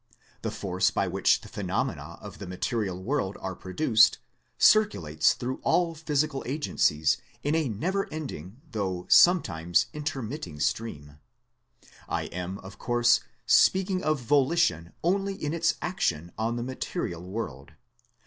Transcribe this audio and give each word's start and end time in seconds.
The 0.41 0.49
force 0.49 0.89
by 0.89 1.07
which 1.07 1.41
the 1.41 1.47
phenomena 1.47 2.17
of 2.21 2.39
the 2.39 2.47
material 2.47 2.99
world 3.03 3.37
are 3.39 3.53
pro 3.55 3.71
duced, 3.71 4.17
circulates 4.57 5.35
through 5.35 5.59
all 5.61 5.93
physical 5.93 6.41
agencies 6.47 7.17
in 7.43 7.53
a 7.53 7.69
never 7.69 8.11
ending 8.11 8.61
though 8.71 9.05
sometimes 9.09 9.85
intermitting 9.93 10.59
stream. 10.59 11.19
I 12.09 12.23
am, 12.33 12.57
of 12.63 12.79
course, 12.79 13.19
speaking 13.45 14.01
of 14.03 14.19
volition 14.19 14.93
only 15.03 15.35
in 15.35 15.53
its 15.53 15.75
action 15.83 16.31
on 16.35 16.55
the 16.55 16.63
material 16.63 17.21
world. 17.21 17.73